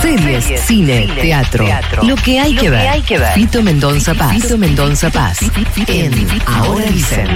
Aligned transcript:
Series, 0.00 0.60
cine, 0.60 1.08
teatro, 1.20 1.66
Lo 2.02 2.14
que 2.16 2.38
hay 2.38 2.54
que 2.54 2.70
ver. 2.70 3.34
Fito 3.34 3.62
Mendonza 3.62 4.14
Paz. 4.14 4.40
Fito 4.40 4.56
Mendonza 4.58 5.10
Paz. 5.10 5.38
En 5.86 6.12
Ahora 6.46 6.86
dicen. 6.86 7.28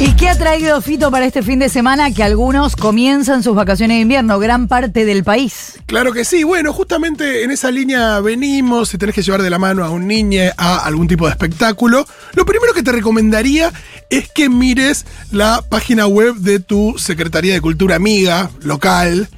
¿Y 0.00 0.10
qué 0.16 0.28
ha 0.28 0.36
traído 0.36 0.80
Fito 0.82 1.08
para 1.12 1.24
este 1.24 1.40
fin 1.40 1.60
de 1.60 1.68
semana? 1.68 2.10
Que 2.12 2.24
algunos 2.24 2.74
comienzan 2.74 3.44
sus 3.44 3.54
vacaciones 3.54 3.98
de 3.98 4.00
invierno, 4.00 4.40
gran 4.40 4.66
parte 4.66 5.04
del 5.04 5.22
país. 5.22 5.74
Claro 5.86 6.12
que 6.12 6.24
sí. 6.24 6.42
Bueno, 6.42 6.72
justamente 6.72 7.44
en 7.44 7.52
esa 7.52 7.70
línea 7.70 8.18
venimos. 8.18 8.88
Si 8.88 8.98
tenés 8.98 9.14
que 9.14 9.22
llevar 9.22 9.40
de 9.40 9.50
la 9.50 9.60
mano 9.60 9.84
a 9.84 9.90
un 9.90 10.08
niño 10.08 10.42
a 10.56 10.78
algún 10.78 11.06
tipo 11.06 11.26
de 11.26 11.30
espectáculo, 11.30 12.04
lo 12.32 12.44
primero 12.44 12.74
que 12.74 12.82
te 12.82 12.90
recomendaría 12.90 13.72
es 14.10 14.28
que 14.28 14.48
mires 14.48 15.06
la 15.30 15.62
página 15.68 16.08
web 16.08 16.34
de 16.38 16.58
tu 16.58 16.96
Secretaría 16.98 17.54
de 17.54 17.60
Cultura 17.60 17.94
amiga 17.94 18.50
local. 18.62 19.28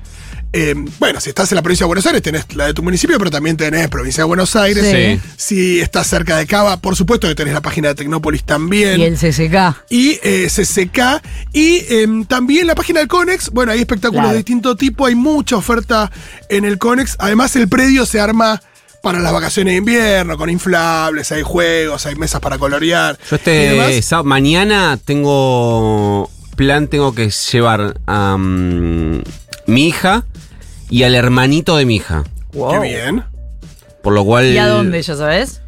Eh, 0.59 0.75
bueno, 0.99 1.21
si 1.21 1.29
estás 1.29 1.53
en 1.53 1.57
la 1.57 1.63
provincia 1.63 1.85
de 1.85 1.89
Buenos 1.89 2.07
Aires, 2.07 2.23
tenés 2.23 2.47
la 2.55 2.65
de 2.67 2.73
tu 2.73 2.83
municipio, 2.83 3.19
pero 3.19 3.31
también 3.31 3.59
tenés 3.59 3.89
provincia 3.89 4.23
de 4.23 4.27
Buenos 4.27 4.57
Aires. 4.57 5.21
Sí. 5.21 5.21
Si 5.37 5.81
estás 5.81 6.07
cerca 6.07 6.39
de 6.39 6.47
Cava, 6.47 6.79
por 6.79 6.97
supuesto 6.97 7.29
que 7.29 7.35
tenés 7.35 7.53
la 7.53 7.61
página 7.61 7.89
de 7.89 7.95
Tecnópolis 7.95 8.43
también. 8.45 8.99
Y 9.01 9.05
el 9.05 9.17
CCK. 9.19 9.85
y 9.91 10.19
eh, 10.23 10.49
CCK. 10.49 11.23
Y 11.53 11.85
em, 11.91 12.25
también 12.25 12.67
la 12.67 12.75
página 12.75 13.01
del 13.01 13.09
Conex. 13.09 13.51
Bueno, 13.51 13.73
hay 13.73 13.81
espectáculos 13.81 14.21
Claro. 14.23 14.31
de 14.31 14.37
distinto 14.39 14.77
tipo, 14.77 15.05
hay 15.05 15.15
mucha 15.15 15.57
oferta 15.57 16.11
en 16.49 16.65
el 16.65 16.79
Conex. 16.79 17.17
Además, 17.19 17.55
el 17.57 17.69
predio 17.69 18.07
se 18.07 18.19
arma 18.19 18.63
para 19.03 19.19
las 19.21 19.33
vacaciones 19.35 19.73
de 19.75 19.79
invierno, 19.79 20.39
con 20.39 20.49
inflables, 20.49 21.31
hay 21.33 21.43
juegos, 21.43 22.07
hay 22.07 22.17
mesas 22.17 22.41
para 22.41 22.57
colorear. 22.59 23.19
Yo 23.31 23.37
este 23.37 24.01
sábado- 24.03 24.25
mañana 24.25 24.99
tengo 25.05 26.31
plan, 26.57 26.89
tengo 26.89 27.15
que 27.15 27.31
llevar 27.53 27.99
a 28.07 28.37
mm, 28.39 29.23
mi 29.67 29.87
hija 29.89 30.25
y 30.91 31.03
al 31.03 31.15
hermanito 31.15 31.77
de 31.77 31.87
mi 31.87 31.97
hija. 31.97 32.25
Qué 32.53 32.79
bien. 32.81 33.25
Por 34.03 34.13
lo 34.13 34.25
cual 34.25 34.47
¿Y 34.47 34.59
a 34.59 34.69
dónde, 34.69 35.03
ya 35.03 35.17
sabes? 35.17 35.61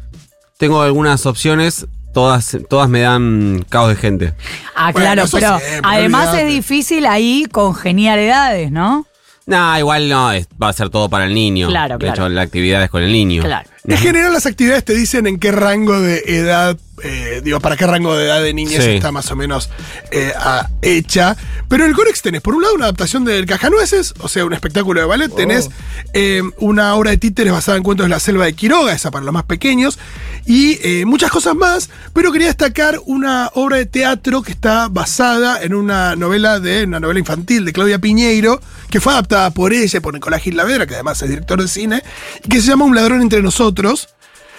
tengo 0.57 0.81
algunas 0.81 1.25
opciones, 1.25 1.87
todas, 2.13 2.57
todas 2.69 2.89
me 2.89 3.01
dan 3.01 3.65
caos 3.69 3.89
de 3.89 3.95
gente. 3.95 4.33
Ah, 4.75 4.91
Bueno, 4.91 5.05
claro, 5.13 5.23
pero 5.31 5.57
siempre, 5.59 5.81
además 5.83 6.33
es 6.37 6.47
difícil 6.47 7.05
ahí 7.05 7.45
congeniar 7.51 8.17
edades, 8.19 8.71
¿no? 8.71 9.05
Nah, 9.45 9.79
igual 9.79 10.07
no, 10.09 10.31
es- 10.31 10.47
va 10.61 10.69
a 10.69 10.73
ser 10.73 10.89
todo 10.89 11.09
para 11.09 11.25
el 11.25 11.33
niño. 11.33 11.67
Claro, 11.69 11.95
De 11.97 12.05
claro. 12.05 12.13
hecho, 12.25 12.29
la 12.29 12.41
actividad 12.41 12.83
es 12.83 12.89
con 12.89 13.01
el 13.03 13.11
niño. 13.11 13.41
Claro. 13.43 13.69
En 13.87 13.97
general, 13.97 14.33
las 14.33 14.45
actividades 14.45 14.83
te 14.85 14.93
dicen 14.93 15.25
en 15.25 15.39
qué 15.39 15.51
rango 15.51 15.99
de 15.99 16.21
edad, 16.27 16.77
eh, 17.01 17.41
digo, 17.43 17.59
para 17.61 17.77
qué 17.77 17.87
rango 17.87 18.15
de 18.15 18.25
edad 18.25 18.43
de 18.43 18.53
niñez 18.53 18.83
Sí. 18.83 18.89
está 18.91 19.11
más 19.11 19.31
o 19.31 19.35
menos 19.35 19.69
eh, 20.11 20.33
a- 20.37 20.69
hecha. 20.81 21.37
Pero 21.69 21.83
en 21.85 21.91
el 21.91 21.95
Conex 21.95 22.21
tenés, 22.21 22.41
por 22.41 22.55
un 22.55 22.61
lado, 22.63 22.73
una 22.75 22.85
adaptación 22.85 23.23
del 23.25 23.45
Cajanueces, 23.45 24.13
o 24.19 24.27
sea, 24.27 24.43
un 24.43 24.53
espectáculo 24.53 24.99
de 24.99 25.05
ballet. 25.07 25.33
Tenés 25.33 25.69
eh, 26.13 26.41
una 26.57 26.95
obra 26.95 27.11
de 27.11 27.17
títeres 27.17 27.53
basada 27.53 27.77
en 27.77 27.83
cuentos 27.83 28.05
de 28.05 28.09
la 28.09 28.19
selva 28.19 28.45
de 28.45 28.53
Quiroga, 28.53 28.91
esa 28.93 29.11
para 29.11 29.23
los 29.23 29.33
más 29.33 29.43
pequeños, 29.43 29.97
y 30.45 30.79
muchas 31.05 31.29
cosas 31.31 31.55
más. 31.55 31.89
Pero 32.13 32.31
quería 32.31 32.47
destacar 32.47 32.99
una 33.05 33.49
obra 33.53 33.77
de 33.77 33.85
teatro 33.85 34.41
que 34.41 34.51
está 34.51 34.87
basada 34.89 35.61
en 35.61 35.73
una 35.75 36.15
novela 36.15 36.59
de 36.59 36.83
una 36.85 36.99
novela 36.99 37.19
infantil 37.19 37.65
de 37.65 37.71
Claudia 37.73 37.99
Piñeiro, 37.99 38.59
que 38.89 38.99
fue 38.99 39.13
adaptada 39.13 39.51
por 39.51 39.71
ella, 39.73 40.01
por 40.01 40.13
Nicolás 40.15 40.41
Gil 40.41 40.57
Lavera, 40.57 40.87
que 40.87 40.95
además 40.95 41.21
es 41.21 41.29
director 41.29 41.61
de 41.61 41.67
cine, 41.67 42.03
y 42.43 42.49
que 42.49 42.61
se 42.61 42.67
llama 42.67 42.85
Un 42.85 42.95
ladrón 42.95 43.21
entre 43.21 43.41
nosotros 43.43 43.68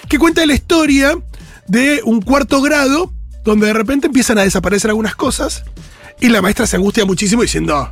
que 0.08 0.18
cuenta 0.18 0.44
la 0.46 0.54
historia 0.54 1.18
de 1.66 2.00
un 2.04 2.20
cuarto 2.20 2.60
grado 2.62 3.12
donde 3.44 3.66
de 3.66 3.72
repente 3.72 4.06
empiezan 4.06 4.38
a 4.38 4.42
desaparecer 4.42 4.90
algunas 4.90 5.14
cosas 5.14 5.64
y 6.20 6.28
la 6.28 6.42
maestra 6.42 6.66
se 6.66 6.76
angustia 6.76 7.04
muchísimo 7.04 7.42
diciendo, 7.42 7.90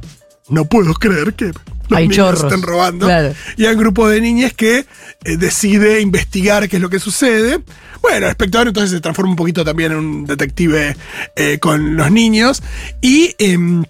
no 0.48 0.64
puedo 0.66 0.92
creer 0.94 1.34
que 1.34 1.46
los 1.46 1.56
Hay 1.90 2.08
niños 2.08 2.26
chorros". 2.26 2.44
estén 2.44 2.62
robando. 2.62 3.06
Claro. 3.06 3.34
Y 3.56 3.64
hay 3.64 3.72
un 3.74 3.80
grupo 3.80 4.08
de 4.08 4.20
niñas 4.20 4.52
que 4.52 4.84
eh, 5.24 5.36
decide 5.36 6.00
investigar 6.00 6.68
qué 6.68 6.76
es 6.76 6.82
lo 6.82 6.90
que 6.90 6.98
sucede. 6.98 7.60
Bueno, 8.02 8.26
el 8.26 8.30
espectador 8.30 8.68
entonces 8.68 8.90
se 8.90 9.00
transforma 9.00 9.30
un 9.30 9.36
poquito 9.36 9.64
también 9.64 9.92
en 9.92 9.98
un 9.98 10.26
detective 10.26 10.96
eh, 11.36 11.58
con 11.58 11.96
los 11.96 12.10
niños 12.10 12.62
y... 13.00 13.34
em, 13.38 13.84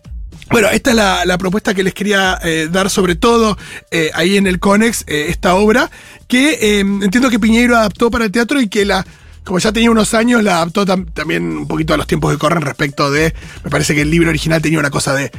bueno, 0.50 0.68
esta 0.68 0.90
es 0.90 0.96
la, 0.96 1.24
la 1.24 1.38
propuesta 1.38 1.74
que 1.74 1.82
les 1.82 1.94
quería 1.94 2.38
eh, 2.42 2.68
dar 2.70 2.90
sobre 2.90 3.14
todo 3.16 3.56
eh, 3.90 4.10
ahí 4.14 4.36
en 4.36 4.46
el 4.46 4.58
Conex, 4.58 5.04
eh, 5.06 5.26
esta 5.28 5.54
obra, 5.54 5.90
que 6.26 6.58
eh, 6.60 6.80
entiendo 6.80 7.30
que 7.30 7.38
Piñeiro 7.38 7.76
adaptó 7.76 8.10
para 8.10 8.24
el 8.24 8.32
teatro 8.32 8.60
y 8.60 8.68
que 8.68 8.84
la, 8.84 9.06
como 9.44 9.58
ya 9.58 9.72
tenía 9.72 9.90
unos 9.90 10.14
años, 10.14 10.42
la 10.42 10.56
adaptó 10.56 10.84
tam- 10.86 11.12
también 11.12 11.42
un 11.44 11.68
poquito 11.68 11.94
a 11.94 11.96
los 11.96 12.06
tiempos 12.06 12.32
que 12.32 12.38
corren 12.38 12.62
respecto 12.62 13.10
de, 13.10 13.34
me 13.64 13.70
parece 13.70 13.94
que 13.94 14.02
el 14.02 14.10
libro 14.10 14.28
original 14.30 14.60
tenía 14.62 14.78
una 14.78 14.90
cosa 14.90 15.14
de 15.14 15.30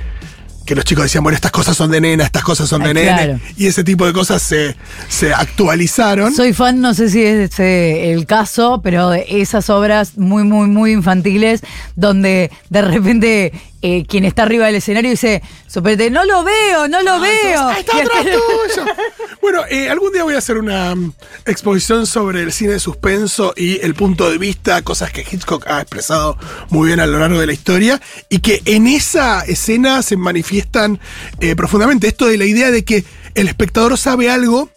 que 0.70 0.76
los 0.76 0.86
chicos 0.86 1.06
decían, 1.06 1.24
bueno, 1.24 1.36
estas 1.36 1.52
cosas 1.52 1.76
son 1.76 1.90
de 1.90 2.00
nena, 2.00 2.26
estas 2.26 2.44
cosas 2.44 2.70
son 2.70 2.84
Ah, 2.84 2.90
de 2.90 2.94
nene, 2.94 3.08
claro. 3.12 3.40
y 3.58 3.66
ese 3.66 3.84
tipo 3.84 4.06
de 4.06 4.14
cosas 4.14 4.40
se, 4.40 4.76
se 5.08 5.34
actualizaron. 5.34 6.32
Soy 6.32 6.54
fan, 6.54 6.80
no 6.80 6.94
sé 6.94 7.10
si 7.10 7.24
es 7.24 7.40
este 7.50 8.12
el 8.14 8.28
caso, 8.28 8.80
pero 8.84 9.10
de 9.10 9.26
esas 9.28 9.72
obras 9.72 10.16
muy, 10.20 10.44
muy, 10.44 10.68
muy 10.68 10.92
infantiles, 10.92 11.62
donde 11.96 12.52
de 12.70 12.82
repente 12.84 13.52
eh, 13.82 14.06
quien 14.08 14.26
está 14.26 14.44
arriba 14.44 14.68
del 14.68 14.76
escenario 14.76 15.10
dice, 15.10 15.42
"Superte, 15.66 16.12
no 16.12 16.24
lo 16.24 16.44
veo, 16.44 16.88
no 16.88 17.02
lo 17.02 17.20
veo. 17.20 17.60
Ah, 17.70 17.76
está 17.80 17.94
atrás 17.98 18.24
tuyo. 18.26 18.86
Bueno, 19.42 19.59
eh, 19.70 19.90
algún 19.90 20.12
día 20.12 20.24
voy 20.24 20.36
a 20.36 20.40
hacer 20.40 20.58
una 20.58 20.96
mm, 20.96 21.14
exposición 21.46 22.06
sobre 22.06 22.42
el 22.42 22.52
cine 22.52 22.74
de 22.74 22.80
suspenso 22.80 23.54
y 23.56 23.80
el 23.82 23.96
punto 23.96 24.30
de 24.30 24.38
vista, 24.38 24.82
cosas 24.82 25.12
que 25.12 25.22
Hitchcock 25.22 25.68
ha 25.68 25.82
expresado 25.82 26.38
muy 26.70 26.88
bien 26.88 27.00
a 27.00 27.06
lo 27.06 27.20
largo 27.20 27.40
de 27.40 27.48
la 27.48 27.54
historia 27.54 28.02
y 28.30 28.40
que 28.40 28.62
en 28.66 28.88
esa 28.88 29.42
escena 29.42 30.02
se 30.02 30.18
manifiestan 30.18 31.00
eh, 31.40 31.56
profundamente. 31.56 32.08
Esto 32.08 32.28
de 32.28 32.38
la 32.38 32.46
idea 32.46 32.72
de 32.72 32.84
que 32.84 33.06
el 33.36 33.48
espectador 33.48 33.98
sabe 33.98 34.30
algo 34.30 34.70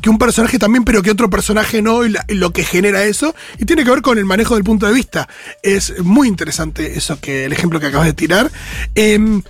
que 0.00 0.10
un 0.10 0.18
personaje 0.18 0.58
también, 0.58 0.84
pero 0.84 1.02
que 1.02 1.10
otro 1.10 1.28
personaje 1.28 1.82
no, 1.82 2.06
y, 2.06 2.14
lo 2.28 2.52
que 2.52 2.64
genera 2.64 3.04
eso, 3.04 3.34
y 3.58 3.64
tiene 3.64 3.84
que 3.84 3.90
ver 3.90 4.02
con 4.02 4.18
el 4.18 4.24
manejo 4.24 4.54
del 4.54 4.64
punto 4.64 4.86
de 4.86 4.92
vista. 4.92 5.28
Es 5.62 6.02
muy 6.04 6.28
interesante 6.28 6.96
eso 6.96 7.20
que 7.20 7.46
el 7.46 7.52
ejemplo 7.52 7.80
que 7.80 7.86
acabas 7.86 8.06
de 8.06 8.12
tirar. 8.12 8.50
Em, 8.94 9.42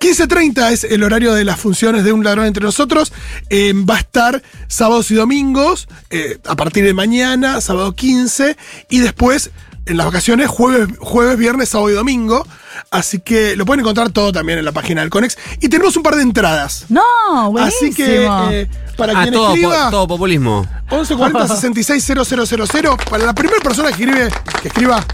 15.30 0.00 0.70
es 0.72 0.84
el 0.84 1.02
horario 1.02 1.32
de 1.34 1.44
las 1.44 1.58
funciones 1.58 2.04
de 2.04 2.12
Un 2.12 2.22
Ladrón 2.24 2.46
entre 2.46 2.62
nosotros. 2.64 3.12
Em, 3.48 3.86
va 3.88 3.96
a 3.96 4.00
estar 4.00 4.42
sábados 4.68 5.10
y 5.10 5.14
domingos, 5.14 5.88
eh, 6.10 6.38
a 6.46 6.54
partir 6.56 6.84
de 6.84 6.94
mañana, 6.94 7.60
sábado 7.60 7.94
15, 7.94 8.56
y 8.90 8.98
después 9.00 9.50
en 9.86 9.96
las 9.96 10.06
vacaciones, 10.06 10.48
jueves, 10.48 10.88
jueves, 10.98 11.38
viernes, 11.38 11.68
sábado 11.68 11.90
y 11.90 11.94
domingo. 11.94 12.44
Así 12.90 13.20
que 13.20 13.54
lo 13.56 13.64
pueden 13.64 13.80
encontrar 13.80 14.10
todo 14.10 14.32
también 14.32 14.58
en 14.58 14.64
la 14.64 14.72
página 14.72 15.00
del 15.00 15.10
Conex. 15.10 15.38
Y 15.60 15.68
tenemos 15.68 15.96
un 15.96 16.02
par 16.02 16.16
de 16.16 16.22
entradas. 16.22 16.86
No, 16.88 17.50
buenísimo. 17.52 17.86
Así 17.92 17.94
que 17.94 18.26
eh, 18.62 18.68
para 18.96 19.18
Ah, 19.18 19.22
quien 19.22 19.34
todo, 19.34 19.48
escriba. 19.54 19.84
po- 19.86 19.90
todo 19.92 20.08
populismo. 20.08 20.66
1140 20.90 21.56
660000 21.56 22.96
para 23.08 23.24
la 23.26 23.34
primera 23.34 23.60
persona 23.60 23.88
que 23.92 24.02
escribe 24.04 24.28
que 24.60 24.68
escriba 24.68 25.04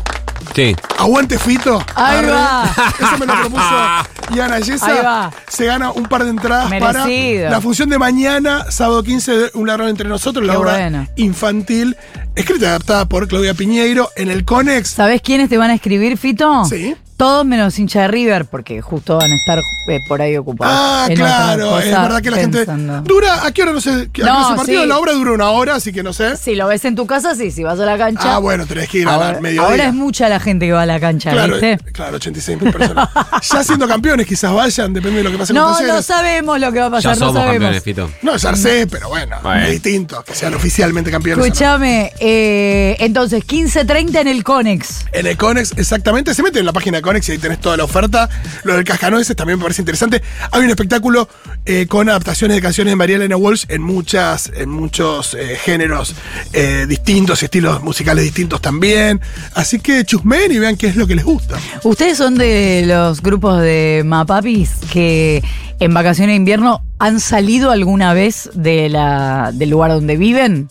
Sí. 0.54 0.76
aguante 0.98 1.38
Fito 1.38 1.82
Ahí 1.94 2.18
arre. 2.18 2.30
va. 2.32 2.64
eso 3.00 3.18
me 3.18 3.26
lo 3.26 3.34
propuso 3.40 3.62
Iana 4.34 4.54
Ahí 4.56 4.62
Yesa 4.62 5.02
va. 5.02 5.30
se 5.48 5.66
gana 5.66 5.90
un 5.92 6.04
par 6.04 6.24
de 6.24 6.30
entradas 6.30 6.68
Merecido. 6.70 7.44
para 7.44 7.50
la 7.50 7.60
función 7.60 7.88
de 7.88 7.98
mañana 7.98 8.70
sábado 8.70 9.02
15 9.02 9.32
de 9.36 9.50
Un 9.54 9.66
ladrón 9.66 9.88
entre 9.88 10.08
nosotros 10.08 10.44
la 10.46 10.52
Qué 10.54 10.58
obra 10.58 10.72
bueno. 10.74 11.06
infantil 11.16 11.96
escrita 12.34 12.64
y 12.64 12.68
adaptada 12.68 13.06
por 13.06 13.28
Claudia 13.28 13.54
Piñeiro 13.54 14.10
en 14.16 14.30
el 14.30 14.44
Conex 14.44 14.90
¿Sabés 14.90 15.22
quiénes 15.22 15.48
te 15.48 15.56
van 15.58 15.70
a 15.70 15.74
escribir, 15.74 16.16
Fito? 16.18 16.64
Sí. 16.66 16.94
Todos 17.22 17.46
menos 17.46 17.78
hincha 17.78 18.02
de 18.02 18.08
River, 18.08 18.46
porque 18.46 18.80
justo 18.80 19.16
van 19.16 19.30
a 19.30 19.36
estar 19.36 19.60
eh, 19.86 20.00
por 20.08 20.20
ahí 20.20 20.36
ocupados. 20.36 20.74
Ah, 20.76 21.06
en 21.08 21.14
claro, 21.16 21.78
es 21.78 21.88
verdad 21.88 22.20
que 22.20 22.30
la 22.32 22.36
pensando. 22.38 22.94
gente 22.94 23.08
dura, 23.14 23.46
¿a 23.46 23.52
qué 23.52 23.62
hora 23.62 23.70
no 23.72 23.80
sé? 23.80 23.90
¿A 23.90 24.06
qué 24.12 24.24
hora 24.24 24.32
No, 24.32 24.50
el 24.50 24.56
partido? 24.56 24.82
sí. 24.82 24.88
La 24.88 24.98
obra 24.98 25.12
dura 25.12 25.30
una 25.30 25.50
hora, 25.50 25.76
así 25.76 25.92
que 25.92 26.02
no 26.02 26.12
sé. 26.12 26.36
Si 26.36 26.56
lo 26.56 26.66
ves 26.66 26.84
en 26.84 26.96
tu 26.96 27.06
casa, 27.06 27.36
sí, 27.36 27.52
si 27.52 27.62
vas 27.62 27.78
a 27.78 27.84
la 27.84 27.96
cancha. 27.96 28.34
Ah, 28.34 28.38
bueno, 28.38 28.66
tenés 28.66 28.88
que 28.88 28.98
ir 28.98 29.08
a 29.08 29.14
ahora, 29.14 29.32
la 29.34 29.40
mediodía. 29.40 29.70
ahora 29.70 29.84
es 29.86 29.94
mucha 29.94 30.28
la 30.28 30.40
gente 30.40 30.66
que 30.66 30.72
va 30.72 30.82
a 30.82 30.86
la 30.86 30.98
cancha, 30.98 31.30
Claro, 31.30 31.52
¿viste? 31.60 31.78
claro, 31.92 32.16
86 32.16 32.60
mil 32.60 32.72
personas. 32.72 33.08
ya 33.52 33.62
siendo 33.62 33.86
campeones, 33.86 34.26
quizás 34.26 34.52
vayan, 34.52 34.92
depende 34.92 35.18
de 35.18 35.22
lo 35.22 35.30
que 35.30 35.38
pase 35.38 35.52
con 35.54 35.62
No, 35.62 35.72
Talleres. 35.74 35.94
no 35.94 36.02
sabemos 36.02 36.58
lo 36.58 36.72
que 36.72 36.80
va 36.80 36.86
a 36.86 36.88
Ya 36.88 36.96
pasar, 36.96 37.10
no 37.12 37.18
somos 37.26 37.34
sabemos. 37.34 37.52
campeones, 37.54 37.82
Fito. 37.84 38.10
No, 38.22 38.36
ya 38.36 38.56
sé, 38.56 38.88
pero 38.90 39.08
bueno, 39.10 39.36
Bueno. 39.44 39.62
es 39.66 39.70
distinto 39.70 40.24
que 40.24 40.34
sean 40.34 40.54
oficialmente 40.54 41.12
campeones. 41.12 41.38
no. 41.38 41.44
Escúchame, 41.44 42.12
eh, 42.18 42.96
entonces, 42.98 43.44
15.30 43.46 44.22
en 44.22 44.26
el 44.26 44.42
Conex. 44.42 45.04
En 45.12 45.28
el 45.28 45.36
Conex, 45.36 45.74
exactamente, 45.76 46.34
se 46.34 46.42
mete 46.42 46.58
en 46.58 46.66
la 46.66 46.72
página 46.72 46.96
de 46.96 47.02
Conex 47.02 47.11
y 47.28 47.32
ahí 47.32 47.38
tenés 47.38 47.60
toda 47.60 47.76
la 47.76 47.84
oferta. 47.84 48.28
Lo 48.64 48.74
del 48.74 48.84
Cascanueces 48.84 49.36
también 49.36 49.58
me 49.58 49.62
parece 49.64 49.82
interesante. 49.82 50.22
Hay 50.50 50.62
un 50.62 50.70
espectáculo 50.70 51.28
eh, 51.66 51.86
con 51.86 52.08
adaptaciones 52.08 52.56
de 52.56 52.62
canciones 52.62 52.92
de 52.92 52.96
María 52.96 53.16
Elena 53.16 53.36
Walsh 53.36 53.64
en 53.68 53.82
muchas, 53.82 54.50
en 54.54 54.70
muchos 54.70 55.34
eh, 55.34 55.56
géneros 55.62 56.14
eh, 56.52 56.86
distintos 56.88 57.42
y 57.42 57.44
estilos 57.44 57.82
musicales 57.82 58.24
distintos 58.24 58.60
también. 58.60 59.20
Así 59.54 59.78
que 59.78 60.04
chusmen 60.04 60.50
y 60.50 60.58
vean 60.58 60.76
qué 60.76 60.88
es 60.88 60.96
lo 60.96 61.06
que 61.06 61.14
les 61.14 61.24
gusta. 61.24 61.58
¿Ustedes 61.84 62.18
son 62.18 62.36
de 62.36 62.84
los 62.86 63.20
grupos 63.20 63.60
de 63.60 64.02
Mapapis 64.04 64.70
que 64.92 65.42
en 65.80 65.94
vacaciones 65.94 66.32
de 66.32 66.36
invierno 66.36 66.82
han 66.98 67.20
salido 67.20 67.70
alguna 67.70 68.14
vez 68.14 68.50
de 68.54 68.88
la, 68.88 69.50
del 69.52 69.70
lugar 69.70 69.90
donde 69.90 70.16
viven? 70.16 70.68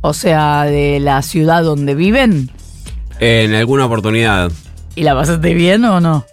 O 0.00 0.14
sea, 0.14 0.64
de 0.64 1.00
la 1.00 1.22
ciudad 1.22 1.62
donde 1.64 1.94
viven. 1.94 2.50
En 3.20 3.54
alguna 3.54 3.86
oportunidad. 3.86 4.52
¿Y 4.98 5.04
la 5.04 5.14
pasaste 5.14 5.54
bien 5.54 5.84
o 5.84 6.00
no? 6.00 6.26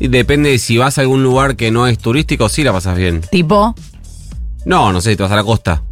Y 0.00 0.08
depende 0.08 0.50
de 0.50 0.58
si 0.58 0.76
vas 0.76 0.98
a 0.98 1.02
algún 1.02 1.22
lugar 1.22 1.54
que 1.54 1.70
no 1.70 1.86
es 1.86 1.98
turístico, 1.98 2.48
sí 2.48 2.64
la 2.64 2.72
pasas 2.72 2.96
bien. 2.96 3.20
Tipo, 3.20 3.76
No, 4.64 4.92
no 4.92 5.00
sé, 5.00 5.14
te 5.14 5.22
vas 5.22 5.30
a 5.30 5.36
la 5.36 5.44
costa. 5.44 5.82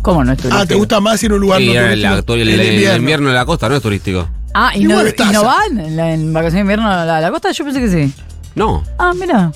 ¿cómo 0.00 0.22
no 0.24 0.32
es 0.32 0.38
Ah, 0.38 0.42
turístico? 0.42 0.66
¿te 0.66 0.74
gusta 0.76 1.00
más 1.00 1.22
ir 1.22 1.30
a 1.30 1.34
un 1.34 1.40
lugar 1.42 1.60
Sí, 1.60 1.66
no 1.66 1.72
el, 1.80 2.00
turístico? 2.02 2.34
el- 2.34 2.48
En 2.48 2.60
el 2.60 2.66
invierno. 2.74 2.96
invierno 2.98 3.28
de 3.28 3.34
la 3.34 3.44
costa 3.44 3.68
no 3.68 3.76
es 3.76 3.82
turístico. 3.82 4.28
Ah, 4.54 4.72
¿y 4.74 4.84
no, 4.84 4.90
Igual 4.90 5.06
y 5.06 5.08
está 5.10 5.24
no 5.32 5.40
allá. 5.40 5.42
van 5.48 5.78
en, 5.80 5.96
la- 5.96 6.14
en 6.14 6.32
vacaciones 6.32 6.54
de 6.54 6.60
invierno 6.60 6.88
a 6.90 7.04
la, 7.04 7.18
a 7.18 7.20
la 7.20 7.30
costa? 7.30 7.52
Yo 7.52 7.64
pensé 7.64 7.80
que 7.80 7.88
sí. 7.90 8.12
No. 8.54 8.82
Ah, 8.98 9.12
mira. 9.14 9.52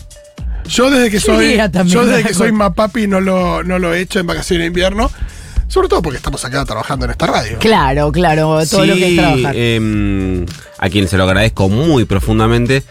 Yo 0.68 0.90
desde 0.90 1.10
que 1.10 1.18
Yo 1.18 1.34
soy, 1.34 1.46
iría 1.46 1.70
también 1.70 1.94
yo 1.94 2.00
a 2.00 2.04
desde 2.04 2.22
la 2.22 2.28
que 2.28 2.34
soy 2.34 2.48
costa. 2.50 2.58
mapapi 2.64 3.06
no 3.06 3.20
lo, 3.22 3.62
no 3.64 3.78
lo 3.78 3.94
he 3.94 4.00
hecho 4.00 4.20
en 4.20 4.26
vacaciones 4.26 4.64
de 4.64 4.66
invierno. 4.66 5.10
Sobre 5.68 5.88
todo 5.88 6.00
porque 6.02 6.16
estamos 6.16 6.42
acá 6.44 6.64
trabajando 6.64 7.04
en 7.04 7.10
esta 7.12 7.26
radio. 7.26 7.58
Claro, 7.58 8.10
claro, 8.10 8.58
todo 8.68 8.86
lo 8.86 8.94
que 8.94 9.08
es 9.10 9.16
trabajar. 9.16 9.54
em, 9.56 10.46
a 10.78 10.88
quien 10.88 11.06
se 11.08 11.16
lo 11.18 11.24
agradezco 11.24 11.68
muy 11.68 12.04
profundamente, 12.06 12.82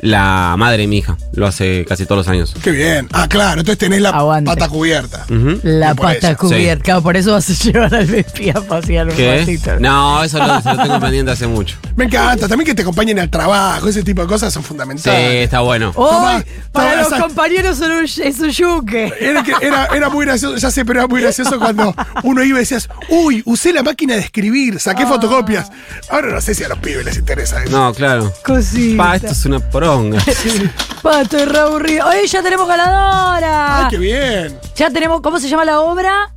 la 0.00 0.54
madre 0.58 0.78
de 0.82 0.86
mi 0.86 0.98
hija. 0.98 1.16
Lo 1.32 1.46
hace 1.46 1.84
casi 1.88 2.04
todos 2.06 2.18
los 2.18 2.28
años. 2.28 2.54
Qué 2.62 2.70
bien. 2.70 3.08
Ah, 3.12 3.28
claro, 3.28 3.60
entonces 3.60 3.78
tenés 3.78 4.00
la 4.00 4.10
Aguante. 4.10 4.50
pata 4.50 4.68
cubierta. 4.68 5.26
La 5.62 5.94
por 5.94 6.06
pata 6.06 6.36
cubierta. 6.36 6.82
Claro, 6.84 7.02
por 7.02 7.16
eso 7.16 7.32
vas 7.32 7.48
a 7.50 7.52
llevar 7.64 7.94
al 7.94 8.06
Vespi 8.06 8.50
a 8.50 8.54
pasear 8.60 9.08
un 9.08 9.14
¿Qué? 9.16 9.38
ratito. 9.40 9.78
No, 9.80 10.22
eso 10.24 10.38
lo, 10.38 10.46
lo 10.46 10.62
tengo 10.82 11.00
pendiente 11.00 11.32
hace 11.32 11.46
mucho. 11.46 11.76
Me 11.96 12.04
encanta. 12.06 12.48
También 12.48 12.66
que 12.66 12.74
te 12.74 12.82
acompañen 12.82 13.18
al 13.18 13.30
trabajo. 13.30 13.88
Ese 13.88 14.02
tipo 14.02 14.22
de 14.22 14.28
cosas 14.28 14.52
son 14.52 14.62
Sí, 14.62 14.68
fundamentales. 14.68 15.44
está 15.44 15.60
bueno. 15.60 15.92
Hoy, 15.94 16.10
Tomá, 16.10 16.44
para 16.72 16.96
los 16.96 17.06
esa- 17.08 17.20
compañeros 17.20 17.76
son 17.78 17.90
un- 17.92 18.04
es 18.04 18.40
un 18.40 18.50
yuque. 18.50 19.12
Era, 19.20 19.42
que- 19.42 19.54
era, 19.60 19.86
era 19.94 20.08
muy 20.08 20.24
gracioso, 20.26 20.56
ya 20.56 20.70
sé, 20.70 20.84
pero 20.84 21.00
era 21.00 21.08
muy 21.08 21.20
gracioso 21.22 21.58
cuando 21.58 21.94
uno 22.22 22.42
iba 22.42 22.58
y 22.58 22.60
decías, 22.60 22.88
uy, 23.08 23.42
usé 23.46 23.72
la 23.72 23.82
máquina 23.82 24.14
de 24.14 24.20
escribir, 24.20 24.78
saqué 24.80 25.06
fotocopias. 25.06 25.70
Ahora 26.10 26.28
no 26.32 26.40
sé 26.40 26.54
si 26.54 26.64
a 26.64 26.68
los 26.68 26.78
pibes 26.78 27.04
les 27.04 27.16
interesa 27.18 27.62
eso. 27.62 27.70
No, 27.70 27.92
claro. 27.94 28.32
Cosita. 28.44 28.96
Pa, 29.02 29.16
esto 29.16 29.28
es 29.28 29.44
una 29.44 29.60
poronga. 29.90 30.18
Pa, 31.02 31.22
estoy 31.22 31.44
re 31.44 31.58
aburrido. 31.58 32.06
Oye, 32.08 32.26
ya 32.26 32.42
tenemos 32.42 32.68
ganadora. 32.68 33.78
¡Ay, 33.78 33.86
qué 33.90 33.98
bien! 33.98 34.58
Ya 34.76 34.90
tenemos, 34.90 35.20
¿cómo 35.20 35.38
se 35.38 35.48
llama 35.48 35.64
la 35.64 35.80
obra? 35.80 36.30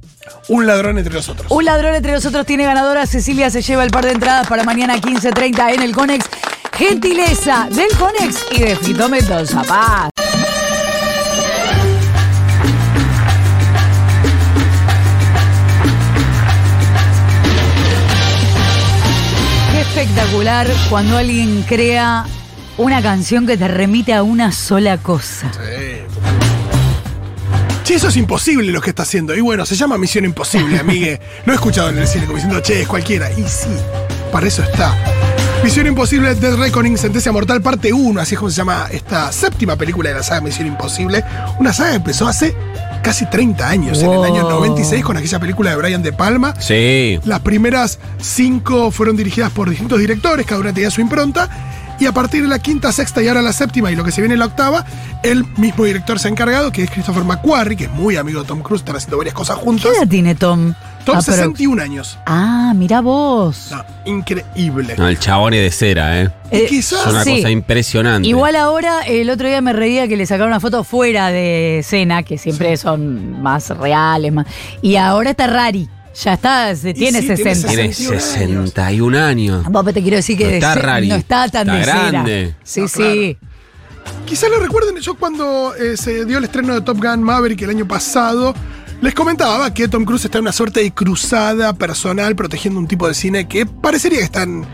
Un 0.47 0.65
ladrón 0.65 0.97
entre 0.97 1.13
nosotros. 1.13 1.47
Un 1.49 1.65
ladrón 1.65 1.95
entre 1.95 2.13
nosotros 2.13 2.45
tiene 2.45 2.63
ganadora. 2.65 3.05
Cecilia 3.05 3.49
se 3.49 3.61
lleva 3.61 3.83
el 3.83 3.91
par 3.91 4.05
de 4.05 4.11
entradas 4.11 4.47
para 4.47 4.63
mañana 4.63 4.95
15.30 4.95 5.73
en 5.75 5.81
el 5.81 5.93
Conex. 5.93 6.25
Gentileza 6.73 7.67
del 7.69 7.89
Conex 7.97 8.45
y 8.51 8.59
de 8.59 8.75
Fito 8.77 9.09
Mendoza 9.09 9.63
Paz. 9.63 10.09
Qué 19.71 19.81
espectacular 19.81 20.67
cuando 20.89 21.17
alguien 21.17 21.63
crea 21.67 22.25
una 22.77 23.01
canción 23.01 23.45
que 23.45 23.57
te 23.57 23.67
remite 23.67 24.13
a 24.13 24.23
una 24.23 24.51
sola 24.51 24.97
cosa. 24.97 25.51
Che, 27.83 27.95
eso 27.95 28.07
es 28.07 28.15
imposible 28.15 28.71
lo 28.71 28.81
que 28.81 28.91
está 28.91 29.03
haciendo. 29.03 29.35
Y 29.35 29.41
bueno, 29.41 29.65
se 29.65 29.75
llama 29.75 29.97
Misión 29.97 30.25
Imposible, 30.25 30.79
amigue. 30.79 31.19
Lo 31.45 31.51
he 31.51 31.55
escuchado 31.55 31.89
en 31.89 31.97
el 31.97 32.07
cine 32.07 32.25
como 32.25 32.37
diciendo, 32.37 32.61
che, 32.61 32.81
es 32.81 32.87
cualquiera. 32.87 33.29
Y 33.31 33.43
sí, 33.43 33.69
para 34.31 34.47
eso 34.47 34.63
está. 34.63 34.95
Misión 35.63 35.87
Imposible, 35.87 36.33
Dead 36.35 36.55
Reckoning, 36.55 36.97
Sentencia 36.97 37.31
Mortal, 37.31 37.61
parte 37.61 37.93
1, 37.93 38.19
así 38.19 38.35
es 38.35 38.39
como 38.39 38.51
se 38.51 38.57
llama 38.57 38.87
esta 38.91 39.31
séptima 39.31 39.75
película 39.75 40.09
de 40.09 40.15
la 40.15 40.23
saga 40.23 40.41
Misión 40.41 40.67
Imposible. 40.67 41.23
Una 41.59 41.73
saga 41.73 41.91
que 41.91 41.95
empezó 41.97 42.27
hace 42.27 42.55
casi 43.01 43.25
30 43.25 43.69
años, 43.69 44.01
en 44.01 44.11
el 44.11 44.23
año 44.23 44.49
96, 44.49 45.03
con 45.03 45.17
aquella 45.17 45.39
película 45.39 45.71
de 45.71 45.75
Brian 45.75 46.01
De 46.01 46.13
Palma. 46.13 46.53
Sí. 46.59 47.19
Las 47.25 47.41
primeras 47.41 47.99
cinco 48.19 48.91
fueron 48.91 49.17
dirigidas 49.17 49.51
por 49.51 49.69
distintos 49.69 49.99
directores, 49.99 50.45
cada 50.45 50.61
una 50.61 50.73
tenía 50.73 50.89
su 50.89 51.01
impronta. 51.01 51.49
Y 51.99 52.05
a 52.05 52.11
partir 52.11 52.41
de 52.43 52.49
la 52.49 52.59
quinta, 52.59 52.91
sexta 52.91 53.21
y 53.21 53.27
ahora 53.27 53.41
la 53.41 53.53
séptima 53.53 53.91
y 53.91 53.95
lo 53.95 54.03
que 54.03 54.11
se 54.11 54.19
viene 54.21 54.33
en 54.33 54.39
la 54.39 54.45
octava, 54.47 54.83
el 55.21 55.45
mismo 55.57 55.85
director 55.85 56.19
se 56.19 56.27
ha 56.27 56.31
encargado, 56.31 56.71
que 56.71 56.83
es 56.83 56.89
Christopher 56.89 57.23
McQuarrie, 57.23 57.77
que 57.77 57.83
es 57.85 57.91
muy 57.91 58.17
amigo 58.17 58.41
de 58.41 58.47
Tom 58.47 58.61
Cruise, 58.61 58.81
están 58.81 58.95
haciendo 58.95 59.17
varias 59.17 59.33
cosas 59.35 59.57
¿Qué 59.57 59.63
juntos. 59.63 59.91
edad 59.97 60.07
tiene 60.07 60.35
Tom? 60.35 60.73
Tom, 61.05 61.17
Ah, 61.17 61.21
pero- 61.25 61.37
61 61.37 61.79
años. 61.81 62.17
Ah, 62.25 62.73
mira 62.75 63.01
vos. 63.01 63.69
No, 63.71 63.83
increíble. 64.05 64.95
No, 64.97 65.07
el 65.07 65.19
chabón 65.19 65.53
es 65.53 65.61
de 65.61 65.71
cera, 65.71 66.21
¿eh. 66.21 66.31
Y 66.51 66.55
Eh, 66.57 66.65
quizás- 66.67 67.05
Es 67.07 67.13
una 67.13 67.23
sí. 67.23 67.37
cosa 67.37 67.49
impresionante. 67.51 68.27
Igual 68.27 68.55
ahora, 68.55 69.01
el 69.03 69.29
otro 69.29 69.47
día 69.47 69.61
me 69.61 69.73
reía 69.73 70.07
que 70.07 70.15
le 70.17 70.25
sacaron 70.25 70.47
una 70.49 70.59
foto 70.59 70.83
fuera 70.83 71.27
de 71.29 71.79
escena, 71.79 72.23
que 72.23 72.37
siempre 72.37 72.75
son 72.77 73.41
más 73.41 73.69
reales, 73.69 74.31
más. 74.33 74.47
Y 74.81 74.95
ahora 74.95 75.31
está 75.31 75.47
Rari. 75.47 75.89
Ya 76.21 76.33
está, 76.33 76.75
se- 76.75 76.93
tiene 76.93 77.21
sí, 77.21 77.27
tiene 77.33 77.55
60. 77.55 77.67
Tiene 77.69 77.93
61 77.93 78.67
61 78.67 79.17
años. 79.23 79.63
Vos, 79.69 79.85
te 79.93 80.01
quiero 80.01 80.17
decir 80.17 80.37
que 80.37 80.45
No 80.45 80.51
está 80.51 80.73
ce- 80.75 80.79
Rari. 80.81 81.07
no 81.09 81.15
está 81.15 81.49
tan 81.49 81.69
Está 81.69 81.73
de 81.75 81.81
grande. 82.11 82.55
Sí, 82.63 82.81
No, 82.81 82.87
sí. 82.87 83.37
Quizás 84.25 84.49
lo 84.49 84.59
recuerden, 84.59 84.97
yo 84.97 85.15
cuando 85.15 85.73
eh, 85.75 85.95
se 85.97 86.25
dio 86.25 86.37
el 86.37 86.43
estreno 86.43 86.73
de 86.75 86.81
Top 86.81 86.97
Gun 87.01 87.23
Maverick 87.23 87.61
el 87.61 87.69
año 87.69 87.87
pasado, 87.87 88.53
les 89.01 89.13
comentaba 89.13 89.73
que 89.73 89.87
Tom 89.87 90.03
Cruise 90.05 90.25
está 90.25 90.37
en 90.39 90.43
una 90.43 90.51
suerte 90.51 90.81
de 90.81 90.91
cruzada 90.91 91.73
personal 91.73 92.35
protegiendo 92.35 92.79
un 92.79 92.87
tipo 92.87 93.07
de 93.07 93.13
cine 93.13 93.47
que 93.47 93.65
parecería 93.65 94.19
que 94.19 94.25
está 94.25 94.43
en 94.43 94.65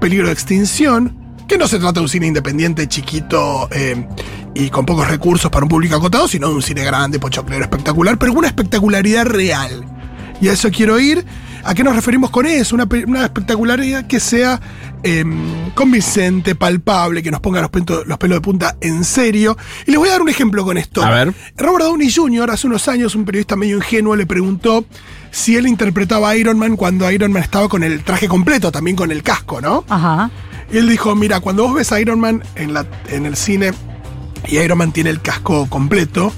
peligro 0.00 0.28
de 0.28 0.32
extinción, 0.32 1.16
que 1.48 1.58
no 1.58 1.66
se 1.68 1.78
trata 1.78 1.94
de 1.94 2.00
un 2.00 2.08
cine 2.08 2.26
independiente, 2.28 2.86
chiquito 2.88 3.68
eh, 3.72 4.06
y 4.54 4.70
con 4.70 4.86
pocos 4.86 5.08
recursos 5.08 5.50
para 5.50 5.64
un 5.64 5.68
público 5.68 5.96
acotado, 5.96 6.26
sino 6.28 6.48
de 6.48 6.54
un 6.54 6.62
cine 6.62 6.84
grande, 6.84 7.18
pochoclero, 7.18 7.62
espectacular, 7.64 8.18
pero 8.18 8.32
con 8.32 8.38
una 8.38 8.48
espectacularidad 8.48 9.26
real. 9.26 9.84
Y 10.40 10.48
a 10.48 10.52
eso 10.52 10.70
quiero 10.70 10.98
ir. 11.00 11.24
¿A 11.64 11.74
qué 11.74 11.82
nos 11.82 11.96
referimos 11.96 12.30
con 12.30 12.46
eso? 12.46 12.76
Una, 12.76 12.86
pe- 12.86 13.04
una 13.06 13.24
espectacularidad 13.24 14.06
que 14.06 14.20
sea 14.20 14.60
em, 15.02 15.70
convincente, 15.74 16.54
palpable, 16.54 17.22
que 17.24 17.30
nos 17.32 17.40
ponga 17.40 17.60
los, 17.60 17.70
pento- 17.70 18.04
los 18.04 18.18
pelos 18.18 18.36
de 18.36 18.40
punta 18.40 18.76
en 18.80 19.02
serio. 19.02 19.56
Y 19.86 19.90
les 19.90 19.98
voy 19.98 20.08
a 20.08 20.12
dar 20.12 20.22
un 20.22 20.28
ejemplo 20.28 20.64
con 20.64 20.78
esto. 20.78 21.02
A 21.02 21.10
ver. 21.10 21.34
Robert 21.56 21.84
Downey 21.86 22.12
Jr. 22.12 22.50
hace 22.52 22.66
unos 22.68 22.86
años, 22.86 23.14
un 23.16 23.24
periodista 23.24 23.56
medio 23.56 23.78
ingenuo, 23.78 24.14
le 24.14 24.26
preguntó 24.26 24.84
si 25.32 25.56
él 25.56 25.66
interpretaba 25.66 26.30
a 26.30 26.36
Iron 26.36 26.56
Man 26.58 26.76
cuando 26.76 27.10
Iron 27.10 27.32
Man 27.32 27.42
estaba 27.42 27.68
con 27.68 27.82
el 27.82 28.04
traje 28.04 28.28
completo, 28.28 28.70
también 28.70 28.96
con 28.96 29.10
el 29.10 29.22
casco, 29.24 29.60
¿no? 29.60 29.84
Ajá. 29.88 30.30
Y 30.72 30.78
él 30.78 30.88
dijo, 30.88 31.16
mira, 31.16 31.40
cuando 31.40 31.64
vos 31.64 31.74
ves 31.74 31.90
a 31.90 32.00
Iron 32.00 32.20
Man 32.20 32.44
en, 32.54 32.74
la, 32.74 32.86
en 33.08 33.26
el 33.26 33.36
cine 33.36 33.72
y 34.46 34.58
Iron 34.58 34.78
Man 34.78 34.92
tiene 34.92 35.10
el 35.10 35.20
casco 35.20 35.66
completo, 35.68 36.32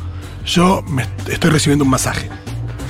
yo 0.46 0.82
me 0.88 1.02
est- 1.02 1.28
estoy 1.28 1.50
recibiendo 1.50 1.84
un 1.84 1.90
masaje. 1.90 2.30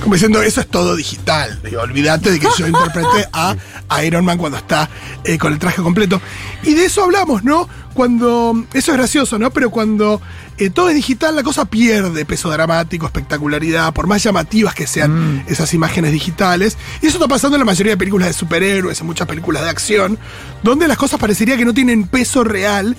Como 0.01 0.15
diciendo, 0.15 0.41
eso 0.41 0.61
es 0.61 0.67
todo 0.67 0.95
digital. 0.95 1.59
Digo, 1.63 1.81
olvídate 1.81 2.31
de 2.31 2.39
que 2.39 2.47
yo 2.57 2.67
interprete 2.67 3.27
a, 3.33 3.55
a 3.89 4.03
Iron 4.03 4.25
Man 4.25 4.37
cuando 4.37 4.57
está 4.57 4.89
eh, 5.23 5.37
con 5.37 5.53
el 5.53 5.59
traje 5.59 5.81
completo. 5.81 6.21
Y 6.63 6.73
de 6.73 6.85
eso 6.85 7.03
hablamos, 7.03 7.43
¿no? 7.43 7.67
Cuando. 7.93 8.65
Eso 8.73 8.91
es 8.91 8.97
gracioso, 8.97 9.37
¿no? 9.37 9.51
Pero 9.51 9.69
cuando 9.69 10.21
eh, 10.57 10.69
todo 10.69 10.89
es 10.89 10.95
digital, 10.95 11.35
la 11.35 11.43
cosa 11.43 11.65
pierde 11.65 12.25
peso 12.25 12.49
dramático, 12.49 13.05
espectacularidad, 13.05 13.93
por 13.93 14.07
más 14.07 14.23
llamativas 14.23 14.73
que 14.73 14.87
sean 14.87 15.43
esas 15.47 15.73
imágenes 15.73 16.11
digitales. 16.11 16.77
Y 17.01 17.07
eso 17.07 17.17
está 17.17 17.27
pasando 17.27 17.55
en 17.55 17.59
la 17.59 17.65
mayoría 17.65 17.93
de 17.93 17.97
películas 17.97 18.27
de 18.27 18.33
superhéroes, 18.33 18.99
en 19.01 19.07
muchas 19.07 19.27
películas 19.27 19.63
de 19.63 19.69
acción, 19.69 20.17
donde 20.63 20.87
las 20.87 20.97
cosas 20.97 21.19
parecería 21.19 21.57
que 21.57 21.65
no 21.65 21.73
tienen 21.73 22.07
peso 22.07 22.43
real. 22.43 22.95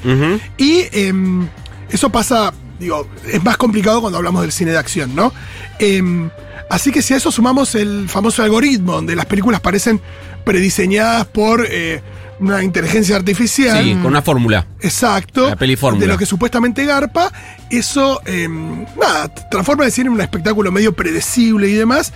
Y 0.57 0.85
em, 0.92 1.49
eso 1.90 2.11
pasa, 2.11 2.52
digo, 2.81 3.07
es 3.31 3.45
más 3.45 3.57
complicado 3.57 4.01
cuando 4.01 4.17
hablamos 4.19 4.43
del 4.43 4.51
cine 4.51 4.73
de 4.73 4.79
acción, 4.79 5.15
¿no? 5.15 5.33
Em, 5.79 6.31
así 6.69 6.91
que 6.91 7.03
si 7.03 7.15
a 7.15 7.19
eso 7.19 7.31
sumamos 7.31 7.75
el 7.75 8.09
famoso 8.09 8.43
algoritmo, 8.43 8.95
donde 8.95 9.15
las 9.15 9.27
películas 9.27 9.61
parecen 9.61 10.01
prediseñadas 10.45 11.27
por 11.27 11.67
eh, 11.69 12.03
una 12.41 12.65
inteligencia 12.65 13.17
artificial. 13.17 13.85
Sí, 13.85 13.93
con 13.93 14.07
una 14.07 14.23
fórmula. 14.23 14.67
Exacto. 14.81 15.51
La 15.51 15.57
peli 15.57 15.77
fórmula. 15.77 16.07
De 16.07 16.11
lo 16.11 16.19
que 16.19 16.25
supuestamente 16.25 16.87
garpa, 16.87 17.31
eso, 17.71 18.23
em, 18.25 18.87
nada, 19.01 19.29
transforma 19.51 19.85
el 19.85 19.93
cine 19.93 20.09
en 20.09 20.15
un 20.15 20.21
espectáculo 20.23 20.73
medio 20.73 20.95
predecible 20.95 21.69
y 21.69 21.75
demás. 21.75 22.15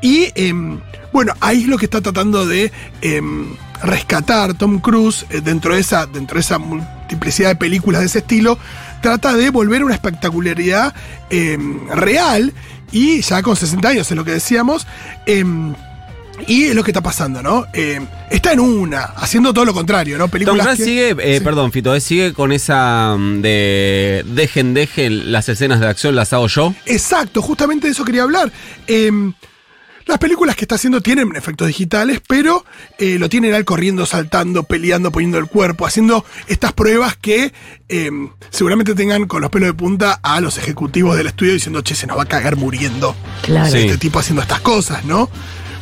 Y, 0.00 0.32
em, 0.34 0.80
bueno, 1.12 1.34
ahí 1.40 1.62
es 1.62 1.68
lo 1.68 1.76
que 1.76 1.84
está 1.84 2.00
tratando 2.00 2.46
de 2.46 2.72
rescatar 3.82 4.54
Tom 4.54 4.78
Cruise 4.78 5.26
eh, 5.30 5.40
dentro, 5.40 5.74
de 5.74 5.80
esa, 5.80 6.06
dentro 6.06 6.36
de 6.36 6.40
esa 6.40 6.58
multiplicidad 6.58 7.50
de 7.50 7.56
películas 7.56 8.00
de 8.00 8.06
ese 8.06 8.18
estilo. 8.18 8.58
Trata 9.02 9.34
de 9.36 9.50
volver 9.50 9.84
una 9.84 9.94
espectacularidad 9.94 10.94
em, 11.30 11.88
real 11.88 12.52
y 12.92 13.20
ya 13.22 13.42
con 13.42 13.56
60 13.56 13.88
años, 13.88 14.10
es 14.10 14.16
lo 14.16 14.24
que 14.24 14.32
decíamos. 14.32 14.86
em, 15.26 15.74
y 16.46 16.64
es 16.64 16.74
lo 16.74 16.84
que 16.84 16.90
está 16.90 17.00
pasando, 17.00 17.42
¿no? 17.42 17.64
Em, 17.72 18.06
está 18.30 18.52
en 18.52 18.60
una, 18.60 19.04
haciendo 19.04 19.54
todo 19.54 19.64
lo 19.64 19.72
contrario, 19.72 20.18
¿no? 20.18 20.24
Tom 20.24 20.30
Películas 20.32 20.66
Cruise 20.66 20.78
que- 20.78 20.84
sigue, 20.84 21.16
eh, 21.18 21.38
Sí. 21.38 21.44
perdón, 21.44 21.72
Fito, 21.72 21.94
eh, 21.94 22.00
sigue 22.00 22.34
con 22.34 22.52
esa 22.52 23.16
mm, 23.18 23.40
de 23.40 24.22
dejen, 24.26 24.74
dejen 24.74 25.32
las 25.32 25.48
escenas 25.48 25.80
de 25.80 25.86
acción, 25.88 26.14
las 26.14 26.34
hago 26.34 26.46
yo. 26.48 26.74
Exacto, 26.84 27.40
justamente 27.40 27.86
de 27.86 27.92
eso 27.94 28.04
quería 28.04 28.22
hablar. 28.24 28.52
Las 30.06 30.18
películas 30.18 30.54
que 30.54 30.64
está 30.64 30.76
haciendo 30.76 31.00
tienen 31.00 31.34
efectos 31.34 31.66
digitales, 31.66 32.20
pero 32.26 32.64
eh, 32.98 33.18
lo 33.18 33.28
tienen 33.28 33.52
él 33.54 33.64
corriendo, 33.64 34.06
saltando, 34.06 34.62
peleando, 34.62 35.10
poniendo 35.10 35.36
el 35.38 35.46
cuerpo, 35.46 35.84
haciendo 35.84 36.24
estas 36.46 36.72
pruebas 36.72 37.16
que 37.16 37.52
em, 37.88 38.30
seguramente 38.50 38.94
tengan 38.94 39.26
con 39.26 39.40
los 39.42 39.50
pelos 39.50 39.68
de 39.68 39.74
punta 39.74 40.20
a 40.22 40.40
los 40.40 40.58
ejecutivos 40.58 41.16
del 41.16 41.26
estudio 41.26 41.54
diciendo, 41.54 41.82
che, 41.82 41.96
se 41.96 42.06
nos 42.06 42.16
va 42.18 42.22
a 42.22 42.26
cagar 42.26 42.54
muriendo 42.56 43.16
Claro. 43.42 43.68
Sí. 43.70 43.78
este 43.78 43.98
tipo 43.98 44.20
haciendo 44.20 44.42
estas 44.42 44.60
cosas, 44.60 45.04
¿no? 45.04 45.28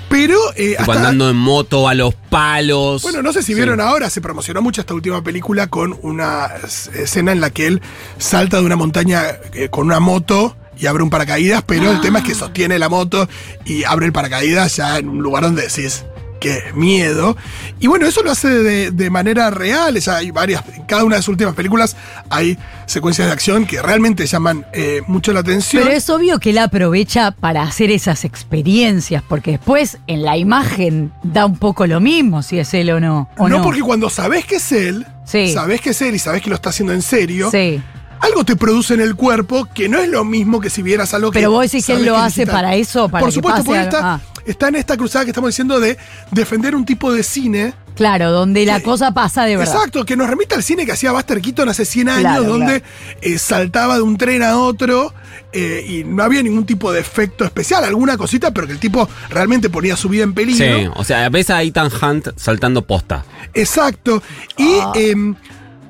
Pero 0.08 0.38
eh, 0.56 0.76
hasta- 0.78 0.92
andando 0.94 1.28
en 1.28 1.36
moto 1.36 1.86
a 1.88 1.94
los 1.94 2.14
palos. 2.14 3.02
Bueno, 3.02 3.20
no 3.20 3.32
sé 3.32 3.40
si 3.42 3.48
Sí. 3.48 3.54
vieron 3.54 3.80
ahora, 3.80 4.08
se 4.08 4.20
promocionó 4.22 4.62
mucho 4.62 4.80
esta 4.80 4.94
última 4.94 5.22
película 5.22 5.66
con 5.66 5.98
una 6.02 6.48
escena 6.94 7.32
en 7.32 7.40
la 7.42 7.50
que 7.50 7.66
él 7.66 7.82
salta 8.18 8.58
de 8.58 8.64
una 8.64 8.76
montaña 8.76 9.22
eh, 9.52 9.68
con 9.70 9.86
una 9.86 10.00
moto 10.00 10.56
y 10.78 10.86
abre 10.86 11.02
un 11.02 11.10
paracaídas, 11.10 11.62
pero 11.66 11.90
el 11.90 12.00
tema 12.00 12.18
es 12.20 12.24
que 12.24 12.34
sostiene 12.34 12.78
la 12.78 12.88
moto 12.88 13.28
y 13.64 13.84
abre 13.84 14.06
el 14.06 14.12
paracaídas 14.12 14.76
ya 14.76 14.98
en 14.98 15.08
un 15.08 15.22
lugar 15.22 15.44
donde 15.44 15.62
decís 15.62 16.04
que 16.40 16.62
miedo. 16.74 17.38
Y 17.80 17.86
bueno, 17.86 18.06
eso 18.06 18.22
lo 18.22 18.30
hace 18.30 18.48
de, 18.48 18.90
de 18.90 19.08
manera 19.08 19.48
real. 19.50 19.98
Ya 19.98 20.16
hay 20.16 20.30
varias, 20.30 20.62
en 20.76 20.82
cada 20.82 21.04
una 21.04 21.16
de 21.16 21.22
sus 21.22 21.30
últimas 21.30 21.54
películas 21.54 21.96
hay 22.28 22.58
secuencias 22.84 23.28
de 23.28 23.32
acción 23.32 23.64
que 23.64 23.80
realmente 23.80 24.26
llaman 24.26 24.66
eh, 24.74 25.00
mucho 25.06 25.32
la 25.32 25.40
atención. 25.40 25.82
Pero 25.84 25.96
es 25.96 26.10
obvio 26.10 26.38
que 26.40 26.50
él 26.50 26.58
aprovecha 26.58 27.30
para 27.30 27.62
hacer 27.62 27.90
esas 27.90 28.26
experiencias, 28.26 29.22
porque 29.26 29.52
después 29.52 29.98
en 30.06 30.22
la 30.22 30.36
imagen 30.36 31.12
da 31.22 31.46
un 31.46 31.56
poco 31.56 31.86
lo 31.86 32.00
mismo 32.00 32.42
si 32.42 32.58
es 32.58 32.74
él 32.74 32.90
o 32.90 33.00
no. 33.00 33.30
¿o 33.38 33.48
no, 33.48 33.58
no, 33.58 33.62
porque 33.64 33.80
cuando 33.80 34.10
sabés 34.10 34.44
que 34.44 34.56
es 34.56 34.70
él, 34.72 35.06
Sí. 35.24 35.50
sabés 35.54 35.80
que 35.80 35.90
es 35.90 36.02
él 36.02 36.14
y 36.14 36.18
sabés 36.18 36.42
que 36.42 36.50
lo 36.50 36.56
está 36.56 36.68
haciendo 36.68 36.92
en 36.92 37.00
serio, 37.00 37.50
Sí. 37.50 37.80
Algo 38.20 38.44
te 38.44 38.56
produce 38.56 38.94
en 38.94 39.00
el 39.00 39.14
cuerpo 39.14 39.68
que 39.74 39.88
no 39.88 39.98
es 39.98 40.08
lo 40.08 40.24
mismo 40.24 40.60
que 40.60 40.70
si 40.70 40.82
vieras 40.82 41.14
algo 41.14 41.30
que. 41.30 41.38
Pero 41.38 41.50
vos 41.50 41.62
decís 41.70 41.84
que 41.86 41.94
él 41.94 42.04
lo 42.06 42.16
hace 42.16 42.46
para 42.46 42.74
eso, 42.74 43.08
para 43.08 43.20
Por 43.20 43.28
que 43.30 43.34
supuesto, 43.34 43.56
pase 43.58 43.66
porque 43.66 43.82
está, 43.82 44.14
Ah. 44.14 44.20
está 44.46 44.68
en 44.68 44.76
esta 44.76 44.96
cruzada 44.96 45.24
que 45.24 45.30
estamos 45.30 45.48
diciendo 45.50 45.80
de 45.80 45.96
defender 46.30 46.74
un 46.74 46.84
tipo 46.84 47.12
de 47.12 47.22
cine. 47.22 47.74
Claro, 47.94 48.32
donde 48.32 48.66
la 48.66 48.78
Que- 48.78 48.82
cosa 48.82 49.12
pasa 49.12 49.44
de 49.44 49.56
verdad. 49.56 49.72
Exacto, 49.76 50.04
que 50.04 50.16
nos 50.16 50.28
remite 50.28 50.56
al 50.56 50.64
cine 50.64 50.84
que 50.84 50.90
hacía 50.90 51.12
Buster 51.12 51.40
Keaton 51.40 51.68
hace 51.68 51.84
100 51.84 52.08
años, 52.08 52.22
Claro, 52.22 52.42
donde 52.44 52.82
eh, 53.22 53.38
saltaba 53.38 53.94
de 53.94 54.02
un 54.02 54.16
tren 54.18 54.42
a 54.42 54.58
otro 54.58 55.14
eh, 55.52 55.84
y 55.88 56.02
no 56.02 56.24
había 56.24 56.42
ningún 56.42 56.66
tipo 56.66 56.92
de 56.92 56.98
efecto 56.98 57.44
especial, 57.44 57.84
alguna 57.84 58.16
cosita, 58.16 58.50
pero 58.50 58.66
que 58.66 58.72
el 58.72 58.80
tipo 58.80 59.08
realmente 59.30 59.70
ponía 59.70 59.94
su 59.96 60.08
vida 60.08 60.24
en 60.24 60.34
peligro. 60.34 60.78
Sí, 60.80 60.88
o 60.92 61.04
sea, 61.04 61.28
ves 61.28 61.50
a 61.50 61.62
Ethan 61.62 61.88
Hunt 62.02 62.30
saltando 62.36 62.84
posta. 62.84 63.24
Exacto. 63.54 64.20
Y 64.56 64.78
Ah. 64.82 64.90
em, 64.96 65.36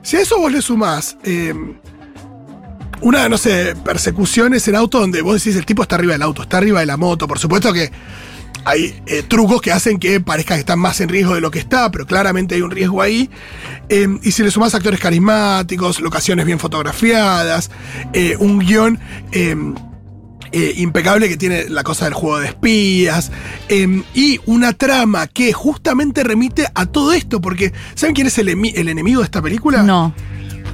si 0.03 0.17
a 0.19 0.21
eso 0.21 0.39
vos 0.39 0.53
le 0.53 0.61
sumás 0.61 1.17
em, 1.25 1.77
una, 3.05 3.29
no 3.29 3.39
sé, 3.39 3.75
persecuciones 3.85 4.67
en 4.69 4.75
auto 4.77 4.99
donde 5.01 5.23
vos 5.23 5.35
decís 5.43 5.57
el 5.57 5.65
tipo 5.67 5.83
está 5.83 5.95
arriba 5.97 6.13
del 6.15 6.23
auto, 6.23 6.43
está 6.43 6.59
arriba 6.59 6.81
de 6.81 6.87
la 6.87 6.97
moto. 6.97 7.27
Por 7.29 7.39
supuesto 7.39 7.73
que 7.73 7.91
hay 8.65 8.95
eh, 9.07 9.23
trucos 9.29 9.61
que 9.61 9.73
hacen 9.73 9.99
que 9.99 10.21
parezca 10.21 10.55
que 10.55 10.61
están 10.61 10.79
más 10.79 11.01
en 11.01 11.09
riesgo 11.11 11.35
de 11.35 11.41
lo 11.41 11.51
que 11.51 11.59
está, 11.59 11.91
pero 11.91 12.07
claramente 12.07 12.55
hay 12.55 12.63
un 12.63 12.71
riesgo 12.71 13.03
ahí. 13.03 13.29
Em, 13.89 14.19
y 14.23 14.31
si 14.33 14.43
le 14.43 14.51
sumás 14.51 14.75
actores 14.75 15.01
carismáticos, 15.01 16.01
locaciones 16.01 16.47
bien 16.47 16.59
fotografiadas, 16.59 17.71
eh, 18.13 18.37
un 18.39 18.59
guion. 18.59 18.99
em, 19.33 19.75
eh, 20.57 20.73
impecable 20.77 21.29
que 21.29 21.37
tiene 21.37 21.69
la 21.69 21.83
cosa 21.83 22.05
del 22.05 22.15
juego 22.15 22.39
de 22.39 22.47
espías 22.47 23.33
em, 23.69 24.05
y 24.15 24.39
una 24.47 24.73
trama 24.73 25.27
que 25.27 25.53
justamente 25.53 26.23
remite 26.23 26.69
a 26.77 26.87
todo 26.87 27.13
esto, 27.13 27.41
porque 27.41 27.73
¿saben 27.97 28.15
quién 28.15 28.29
es 28.29 28.39
el, 28.39 28.49
emi- 28.51 28.73
el 28.77 28.89
enemigo 28.89 29.21
de 29.21 29.25
esta 29.25 29.43
película? 29.43 29.83
No. 29.83 30.15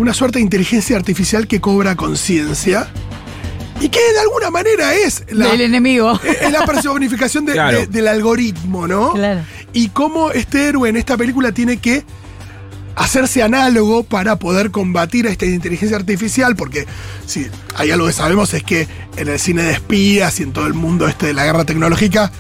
Una 0.01 0.15
suerte 0.15 0.39
de 0.39 0.45
inteligencia 0.45 0.97
artificial 0.97 1.47
que 1.47 1.61
cobra 1.61 1.95
conciencia 1.95 2.89
y 3.83 3.91
que 3.91 3.99
de 3.99 4.21
alguna 4.21 4.51
manera 4.51 4.95
es 4.95 5.25
la, 5.31 5.49
Del 5.49 5.61
enemigo. 5.61 6.19
es 6.41 6.51
la 6.51 6.65
personificación 6.65 7.45
de- 7.45 7.53
Claro. 7.53 7.81
de- 7.81 7.87
del 7.87 8.09
algoritmo, 8.09 8.87
¿no? 8.89 9.13
Claro. 9.13 9.43
Y 9.75 9.91
cómo 9.91 10.31
este 10.31 10.69
héroe 10.69 10.89
en 10.89 10.97
esta 10.97 11.19
película 11.19 11.53
tiene 11.53 11.77
que 11.77 12.03
hacerse 12.97 13.43
análogo 13.43 14.03
para 14.03 14.37
poder 14.37 14.71
combatir 14.71 15.27
a 15.27 15.31
esta 15.33 15.45
inteligencia 15.45 15.99
artificial, 15.99 16.57
porque 16.57 16.87
si 17.27 17.47
hay 17.77 17.91
algo 17.91 18.07
que 18.07 18.15
sabemos 18.15 18.55
es 18.55 18.63
que 18.63 18.89
en 19.19 19.29
el 19.29 19.39
cine 19.39 19.65
de 19.65 19.73
espías 19.73 20.41
y 20.41 20.45
en 20.45 20.53
todo 20.55 20.67
el 20.67 20.73
mundo 20.73 21.07
este 21.09 21.27
de 21.27 21.35
la 21.35 21.45
guerra 21.45 21.67
tecnológica, 21.67 22.33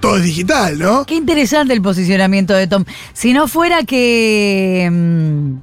todo 0.00 0.18
es 0.18 0.22
digital, 0.22 0.78
¿no? 0.78 1.06
Qué 1.06 1.14
interesante 1.14 1.72
el 1.72 1.80
posicionamiento 1.80 2.52
de 2.52 2.66
Tom. 2.66 2.84
Si 3.14 3.32
no 3.32 3.48
fuera 3.48 3.84
que. 3.84 4.86
mm, 4.92 5.54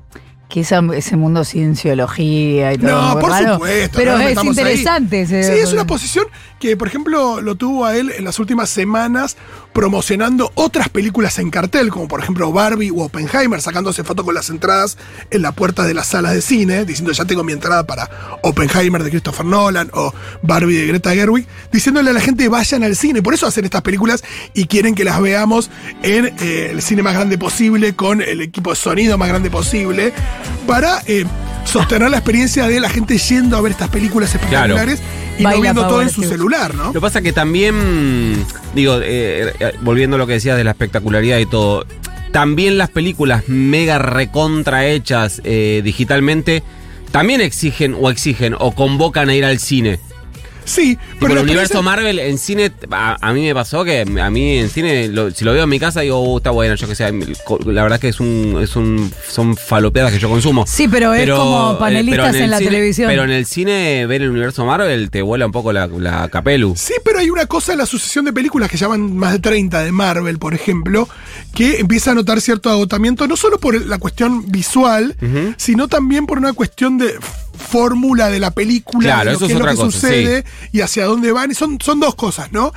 que 0.54 0.60
esa- 0.60 0.84
ese 0.96 1.16
mundo 1.18 1.44
cienciología 1.44 2.74
y 2.74 2.78
todo. 2.78 2.92
No, 3.16 3.20
por 3.20 3.36
supuesto. 3.36 3.98
Pero 3.98 4.20
no 4.20 4.22
es 4.28 4.44
interesante 4.44 5.22
ese. 5.22 5.42
Sí, 5.44 5.52
es 5.64 5.74
una 5.74 5.88
posición 5.88 6.28
que, 6.60 6.78
por 6.78 6.88
ejemplo, 6.88 7.42
lo 7.42 7.56
tuvo 7.56 7.86
a 7.86 7.98
él 7.98 8.14
en 8.16 8.24
las 8.24 8.38
últimas 8.38 8.70
semanas 8.70 9.36
promocionando 9.74 10.52
otras 10.54 10.90
películas 10.90 11.40
en 11.40 11.50
cartel, 11.50 11.90
como 11.90 12.08
por 12.08 12.20
ejemplo 12.22 12.52
Barbie 12.52 12.92
o 12.92 13.04
Oppenheimer, 13.06 13.60
sacándose 13.62 14.04
fotos 14.04 14.24
con 14.24 14.36
las 14.36 14.52
entradas 14.52 14.98
en 15.32 15.42
la 15.42 15.52
puerta 15.54 15.84
de 15.86 15.96
las 15.96 16.08
salas 16.08 16.34
de 16.36 16.42
cine, 16.42 16.86
diciendo 16.86 17.12
ya 17.12 17.26
tengo 17.26 17.44
mi 17.44 17.52
entrada 17.54 17.86
para 17.88 18.08
Oppenheimer 18.44 19.04
de 19.04 19.10
Christopher 19.10 19.46
Nolan 19.48 19.90
o 19.94 20.14
Barbie 20.44 20.76
de 20.76 20.86
Greta 20.88 21.14
Gerwig, 21.16 21.48
diciéndole 21.72 22.12
a 22.12 22.14
la 22.14 22.20
gente 22.22 22.48
vayan 22.48 22.84
al 22.84 22.96
cine. 22.96 23.24
Por 23.24 23.34
eso 23.34 23.48
hacen 23.48 23.66
estas 23.66 23.82
películas 23.82 24.24
y 24.54 24.66
quieren 24.68 24.94
que 24.94 25.04
las 25.04 25.20
veamos 25.20 25.72
en 26.04 26.28
eh, 26.40 26.70
el 26.72 26.82
cine 26.84 27.02
más 27.02 27.16
grande 27.16 27.40
posible, 27.40 27.96
con 27.96 28.22
el 28.22 28.42
equipo 28.42 28.70
de 28.70 28.76
sonido 28.76 29.18
más 29.18 29.30
grande 29.30 29.50
posible, 29.50 30.14
para 30.68 31.02
eh, 31.06 31.26
sostener 31.66 32.10
la 32.10 32.18
experiencia 32.18 32.68
de 32.68 32.80
la 32.80 32.90
gente 32.90 33.18
yendo 33.18 33.58
a 33.58 33.62
ver 33.62 33.72
estas 33.72 33.90
películas 33.90 34.34
espectaculares 34.34 35.02
y 35.38 35.44
Baila 35.44 35.58
no 35.58 35.62
viendo 35.62 35.88
todo 35.88 36.02
en 36.02 36.10
su 36.10 36.24
celular, 36.24 36.76
¿no? 36.76 36.86
Lo 36.86 36.94
que 36.94 37.02
pasa 37.02 37.22
que 37.22 37.34
también, 37.34 38.46
digo, 38.76 39.00
eh, 39.02 39.54
eh, 39.60 39.74
volviendo 39.82 40.16
a 40.16 40.20
lo 40.20 40.28
que 40.28 40.34
decías 40.34 40.58
de 40.58 40.64
la 40.64 40.72
espectacularidad 40.72 41.40
y 41.40 41.46
todo, 41.46 41.86
también 42.32 42.78
las 42.78 42.90
películas 42.90 43.48
mega 43.48 43.98
recontra 44.00 44.86
hechas 44.88 45.42
eh, 45.44 45.82
digitalmente 45.84 46.64
también 47.12 47.42
exigen 47.42 47.96
o 48.00 48.10
exigen 48.10 48.56
o 48.58 48.74
convocan 48.74 49.30
a 49.30 49.36
ir 49.36 49.46
al 49.46 49.60
cine. 49.60 50.00
Sí, 50.66 50.98
pero 51.20 51.34
el 51.34 51.40
universo 51.40 51.82
Marvel 51.84 52.20
en 52.20 52.38
cine, 52.38 52.72
a, 52.92 53.18
a 53.22 53.34
mí 53.34 53.46
me 53.46 53.54
pasó 53.54 53.84
que 53.84 54.02
a 54.02 54.30
mí 54.30 54.58
en 54.58 54.70
cine, 54.70 55.08
lo- 55.10 55.32
si 55.32 55.44
lo 55.44 55.54
veo 55.54 55.64
en 55.64 55.70
mi 55.70 55.80
casa, 55.80 56.02
digo, 56.02 56.22
"Uh, 56.22 56.38
está 56.38 56.52
bueno, 56.52 56.76
yo 56.76 56.88
que 56.88 56.96
sé, 56.96 57.12
la 57.66 57.84
verdad 57.84 58.00
que 58.00 58.08
es 58.10 58.20
un, 58.20 58.60
es 58.62 58.76
un, 58.76 59.12
son 59.30 59.56
falopeadas 59.58 60.12
que 60.14 60.20
yo 60.20 60.30
consumo. 60.30 60.66
Sí, 60.68 60.88
pero 60.88 61.14
es 61.14 61.30
como 61.30 61.74
eh, 61.74 61.76
panelistas 61.80 62.36
en 62.36 62.50
la 62.50 62.58
cine- 62.60 62.70
televisión. 62.72 63.10
Pero 63.10 63.24
en 63.24 63.32
el 63.32 63.46
cine, 63.46 64.06
ver 64.08 64.22
el 64.22 64.30
universo 64.30 64.66
Marvel 64.66 65.10
te 65.10 65.22
vuela 65.22 65.46
un 65.46 65.52
poco 65.52 65.74
la, 65.74 65.88
la 65.88 66.30
capelu. 66.30 66.74
Sí, 66.78 66.94
pero 67.04 67.20
hay 67.20 67.30
una 67.30 67.46
cosa 67.46 67.74
en 67.74 67.80
la 67.80 67.86
sucesión 67.86 68.26
de 68.26 68.34
películas 68.34 68.70
que 68.70 68.78
llaman 68.78 69.16
más 69.16 69.34
de 69.34 69.40
30 69.40 69.84
de 69.84 69.92
Marvel, 69.92 70.40
por 70.40 70.54
ejemplo, 70.54 71.08
que 71.54 71.80
empieza 71.80 72.12
a 72.12 72.16
notar 72.16 72.40
cierto 72.42 72.70
agotamiento, 72.70 73.28
no 73.28 73.36
solo 73.38 73.60
por 73.60 73.80
la 73.86 73.98
cuestión 73.98 74.50
visual, 74.52 75.16
sino 75.58 75.88
también 75.88 76.26
por 76.26 76.38
una 76.38 76.54
cuestión 76.54 76.98
de 76.98 77.14
fórmula 77.64 78.30
de 78.30 78.40
la 78.40 78.52
película, 78.52 79.08
Claro, 79.08 79.20
de 79.20 79.26
lo 79.26 79.32
eso 79.38 79.40
que 79.40 79.46
es 79.46 79.52
es 79.52 79.58
lo 79.58 79.64
otra 79.64 79.72
que 79.72 79.78
cosa, 79.78 79.92
sucede 80.00 80.44
y 80.72 80.82
hacia 80.82 81.06
dónde 81.06 81.32
van, 81.32 81.50
y 81.52 81.56
son, 81.56 81.80
son 81.82 82.00
dos 82.00 82.14
cosas, 82.16 82.52
¿no? 82.52 82.72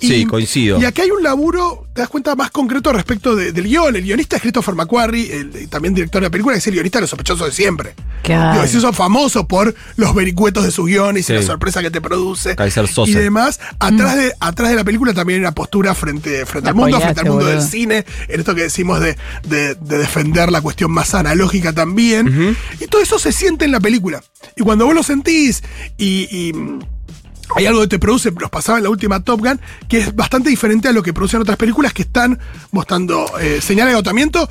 Y- 0.00 0.08
Sí, 0.08 0.26
coincido. 0.26 0.78
Y 0.80 0.84
aquí 0.84 1.00
hay 1.02 1.10
un 1.10 1.22
laburo, 1.22 1.86
te 1.94 2.00
das 2.00 2.08
cuenta, 2.08 2.34
más 2.34 2.50
concreto 2.50 2.92
respecto 2.92 3.36
de- 3.36 3.52
del 3.52 3.64
guion. 3.64 3.94
El 3.96 4.02
guionista 4.02 4.36
es 4.36 4.42
Christopher 4.42 4.74
McQuarrie, 4.74 5.36
el, 5.36 5.68
también 5.68 5.94
director 5.94 6.22
de 6.22 6.26
la 6.28 6.30
película, 6.30 6.54
que 6.54 6.58
es 6.60 6.66
el 6.66 6.72
guionista 6.74 6.98
de 6.98 7.02
Los 7.02 7.10
Sospechosos 7.10 7.46
de 7.48 7.52
Siempre. 7.52 7.94
Claro. 8.22 8.54
Digo, 8.60 8.66
se 8.66 8.78
hizo 8.78 8.92
famoso 8.92 9.46
por 9.46 9.74
los 9.96 10.14
vericuetos 10.14 10.64
de 10.64 10.70
sus 10.70 10.86
guiones 10.86 11.26
Sí. 11.26 11.32
y 11.32 11.36
la 11.36 11.42
sorpresa 11.42 11.82
que 11.82 11.90
te 11.90 12.00
produce. 12.00 12.56
Kaiser 12.56 12.88
Soze. 12.88 13.10
Y 13.10 13.14
demás. 13.14 13.60
Atrás, 13.78 14.16
de, 14.16 14.32
atrás 14.40 14.70
de 14.70 14.76
la 14.76 14.84
película 14.84 15.12
también 15.12 15.38
hay 15.38 15.40
una 15.42 15.52
postura 15.52 15.94
frente, 15.94 16.46
frente 16.46 16.68
al 16.70 16.74
mundo, 16.74 17.00
frente 17.00 17.20
al 17.20 17.26
mundo 17.28 17.46
del 17.46 17.60
cine, 17.62 18.06
en 18.28 18.40
esto 18.40 18.54
que 18.54 18.62
decimos 18.62 19.00
de, 19.00 19.16
de- 19.44 19.74
de 19.74 19.98
defender 19.98 20.50
la 20.50 20.60
cuestión 20.62 20.90
más 20.92 21.14
analógica 21.14 21.72
también. 21.72 22.56
Y 22.80 22.86
todo 22.86 23.02
eso 23.02 23.18
se 23.18 23.32
siente 23.32 23.64
en 23.64 23.72
la 23.72 23.80
película. 23.80 24.22
Y 24.56 24.62
cuando 24.62 24.86
vos 24.86 24.94
lo 24.94 25.02
sentís 25.02 25.62
y- 25.98 26.26
y 26.30 26.52
hay 27.56 27.66
algo 27.66 27.80
que 27.82 27.88
te 27.88 27.98
produce, 27.98 28.30
nos 28.32 28.50
pasaba 28.50 28.78
en 28.78 28.84
la 28.84 28.90
última 28.90 29.22
Top 29.22 29.40
Gun, 29.40 29.60
que 29.88 29.98
es 29.98 30.14
bastante 30.14 30.50
diferente 30.50 30.88
a 30.88 30.92
lo 30.92 31.02
que 31.02 31.12
producen 31.12 31.40
otras 31.40 31.56
películas 31.56 31.92
que 31.92 32.02
están 32.02 32.38
mostrando 32.70 33.26
eh, 33.40 33.60
señal 33.60 33.86
de 33.88 33.94
agotamiento 33.94 34.48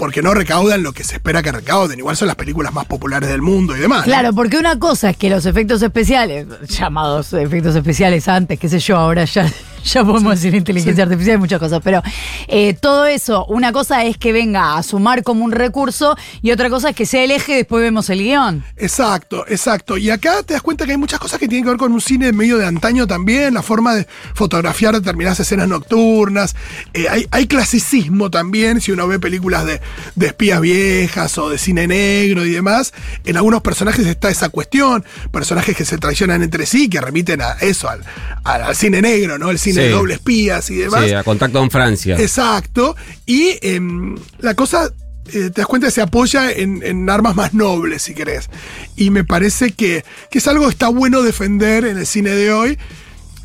porque 0.00 0.22
no 0.22 0.32
recaudan 0.32 0.82
lo 0.82 0.94
que 0.94 1.04
se 1.04 1.16
espera 1.16 1.42
que 1.42 1.52
recauden. 1.52 1.98
Igual 1.98 2.16
son 2.16 2.26
las 2.26 2.36
películas 2.36 2.72
más 2.72 2.86
populares 2.86 3.28
del 3.28 3.42
mundo 3.42 3.76
y 3.76 3.80
demás. 3.80 4.04
Claro, 4.04 4.32
porque 4.32 4.56
una 4.56 4.78
cosa 4.78 5.10
es 5.10 5.16
que 5.18 5.28
los 5.28 5.44
efectos 5.44 5.82
especiales, 5.82 6.46
llamados 6.68 7.34
efectos 7.34 7.76
especiales 7.76 8.26
antes, 8.26 8.58
qué 8.58 8.70
sé 8.70 8.78
yo, 8.78 8.96
ahora 8.96 9.26
ya, 9.26 9.46
ya 9.84 10.04
podemos 10.04 10.34
decir 10.34 10.54
inteligencia 10.54 11.04
artificial 11.04 11.36
y 11.36 11.38
muchas 11.40 11.58
cosas, 11.58 11.80
pero 11.82 12.02
eh, 12.48 12.74
todo 12.74 13.06
eso, 13.06 13.44
una 13.46 13.72
cosa 13.72 14.04
es 14.04 14.16
que 14.18 14.32
venga 14.32 14.76
a 14.76 14.82
sumar 14.82 15.22
como 15.22 15.44
un 15.44 15.52
recurso 15.52 16.16
y 16.42 16.50
otra 16.52 16.70
cosa 16.70 16.90
es 16.90 16.96
que 16.96 17.06
sea 17.06 17.24
el 17.24 17.30
eje 17.30 17.54
después 17.56 17.82
vemos 17.82 18.08
el 18.10 18.18
guion. 18.22 18.64
Exacto, 18.76 19.44
exacto. 19.48 19.96
Y 19.96 20.10
acá 20.10 20.42
te 20.42 20.54
das 20.54 20.62
cuenta 20.62 20.84
que 20.86 20.92
hay 20.92 20.98
muchas 20.98 21.18
cosas 21.20 21.38
que 21.38 21.48
tienen 21.48 21.64
que 21.64 21.70
ver 21.70 21.78
con 21.78 21.92
un 21.92 22.00
cine 22.00 22.32
medio 22.32 22.58
de 22.58 22.66
antaño 22.66 23.06
también, 23.06 23.54
la 23.54 23.62
forma 23.62 23.94
de 23.94 24.06
fotografiar 24.34 24.94
determinadas 24.94 25.40
escenas 25.40 25.68
nocturnas. 25.68 26.54
Eh, 26.94 27.06
hay, 27.08 27.26
hay 27.30 27.46
clasicismo 27.46 28.30
también, 28.30 28.80
si 28.80 28.92
uno 28.92 29.06
ve 29.06 29.18
películas 29.18 29.64
de, 29.66 29.80
de 30.14 30.26
espías 30.26 30.60
viejas 30.60 31.36
o 31.38 31.50
de 31.50 31.58
cine 31.58 31.86
negro 31.86 32.44
y 32.44 32.50
demás. 32.50 32.92
En 33.24 33.36
algunos 33.36 33.62
personajes 33.62 34.06
está 34.06 34.30
esa 34.30 34.48
cuestión, 34.48 35.04
personajes 35.30 35.76
que 35.76 35.84
se 35.84 35.98
traicionan 35.98 36.42
entre 36.42 36.66
sí, 36.66 36.88
que 36.88 37.00
remiten 37.00 37.40
a 37.42 37.52
eso, 37.60 37.88
al, 37.88 38.00
al- 38.44 38.62
al 38.62 38.76
cine 38.76 39.00
negro, 39.02 39.38
¿no? 39.38 39.50
El 39.50 39.58
cine 39.58 39.69
de 39.72 39.90
doble 39.90 40.14
espías 40.14 40.70
y 40.70 40.76
demás. 40.76 41.04
Sí, 41.06 41.14
a 41.14 41.22
contacto 41.22 41.62
en 41.62 41.70
Francia. 41.70 42.16
Exacto. 42.18 42.96
Y 43.26 43.58
em, 43.62 44.16
la 44.40 44.54
cosa, 44.54 44.92
eh, 45.32 45.50
te 45.50 45.60
das 45.60 45.66
cuenta 45.66 45.90
se 45.90 46.02
apoya 46.02 46.50
en, 46.50 46.82
en 46.82 47.08
armas 47.08 47.34
más 47.36 47.54
nobles, 47.54 48.02
si 48.02 48.14
querés. 48.14 48.48
Y 48.96 49.10
me 49.10 49.24
parece 49.24 49.72
que, 49.72 50.04
que 50.30 50.38
es 50.38 50.48
algo 50.48 50.64
que 50.64 50.72
está 50.72 50.88
bueno 50.88 51.22
defender 51.22 51.84
en 51.84 51.98
el 51.98 52.06
cine 52.06 52.30
de 52.30 52.52
hoy. 52.52 52.78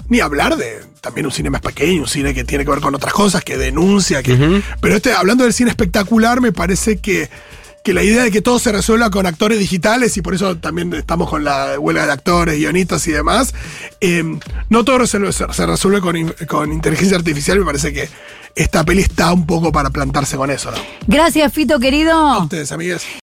Ni 0.07 0.19
hablar 0.19 0.55
de 0.55 0.81
también 1.05 1.27
un 1.27 1.31
cine 1.31 1.51
más 1.51 1.61
pequeño, 1.61 2.01
un 2.01 2.07
cine 2.07 2.33
que 2.33 2.43
tiene 2.43 2.65
que 2.65 2.71
ver 2.71 2.79
con 2.79 2.93
otras 2.95 3.13
cosas, 3.13 3.43
que 3.43 3.57
denuncia, 3.57 4.23
que. 4.23 4.61
Pero 4.81 4.95
este, 4.95 5.13
hablando 5.13 5.43
del 5.43 5.53
cine 5.53 5.69
espectacular, 5.69 6.41
me 6.41 6.51
parece 6.51 6.97
que, 6.97 7.29
que 7.85 7.93
la 7.93 8.01
idea 8.01 8.23
de 8.23 8.31
que 8.31 8.41
todo 8.41 8.57
se 8.57 8.71
resuelva 8.71 9.11
con 9.11 9.27
actores 9.27 9.59
digitales, 9.59 10.17
y 10.17 10.21
por 10.23 10.33
eso 10.33 10.57
también 10.57 10.91
estamos 10.95 11.29
con 11.29 11.43
la 11.43 11.79
huelga 11.79 12.07
de 12.07 12.11
actores, 12.11 12.57
guionistas 12.57 13.07
y 13.07 13.11
demás, 13.11 13.53
eh, 14.01 14.23
no 14.69 14.83
todo 14.83 14.97
resuelve- 14.97 15.31
se, 15.31 15.65
resuelve 15.67 16.01
con, 16.01 16.33
con 16.47 16.73
inteligencia 16.73 17.15
artificial, 17.15 17.59
me 17.59 17.65
parece 17.65 17.93
que 17.93 18.09
esta 18.55 18.83
peli 18.83 19.03
está 19.03 19.31
un 19.31 19.45
poco 19.45 19.71
para 19.71 19.91
plantarse 19.91 20.35
con 20.35 20.49
eso, 20.49 20.71
¿no? 20.71 20.77
Gracias, 21.05 21.53
Fito, 21.53 21.77
querido. 21.79 22.39
Ustedes, 22.39 22.71
amigas. 22.71 23.05